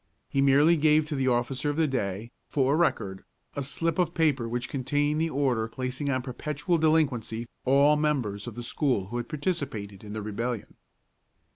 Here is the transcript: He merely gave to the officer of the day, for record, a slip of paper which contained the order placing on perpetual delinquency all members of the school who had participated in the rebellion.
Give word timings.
He 0.27 0.41
merely 0.41 0.77
gave 0.77 1.05
to 1.05 1.15
the 1.15 1.27
officer 1.27 1.69
of 1.69 1.75
the 1.75 1.85
day, 1.85 2.31
for 2.47 2.75
record, 2.75 3.23
a 3.55 3.61
slip 3.61 3.99
of 3.99 4.15
paper 4.15 4.49
which 4.49 4.67
contained 4.67 5.21
the 5.21 5.29
order 5.29 5.67
placing 5.67 6.09
on 6.09 6.23
perpetual 6.23 6.79
delinquency 6.79 7.45
all 7.65 7.97
members 7.97 8.47
of 8.47 8.55
the 8.55 8.63
school 8.63 9.09
who 9.09 9.17
had 9.17 9.29
participated 9.29 10.03
in 10.03 10.13
the 10.13 10.23
rebellion. 10.23 10.73